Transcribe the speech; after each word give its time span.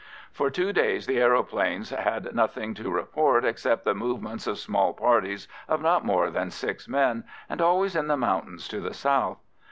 For 0.31 0.49
two 0.49 0.73
days 0.73 1.05
the 1.05 1.19
aeroplanes 1.21 1.91
had 1.91 2.33
nothing 2.33 2.73
to 2.73 2.89
report 2.89 3.45
except 3.45 3.83
the 3.85 3.93
movements 3.93 4.47
of 4.47 4.57
small 4.57 4.93
parties 4.95 5.47
of 5.69 5.79
not 5.79 6.03
more 6.03 6.31
than 6.31 6.49
six 6.49 6.87
men, 6.89 7.23
and 7.47 7.61
always 7.61 7.95
in 7.95 8.07
the 8.07 8.17
mountains 8.17 8.67
to 8.69 8.79
the 8.81 8.95
south. 8.95 9.37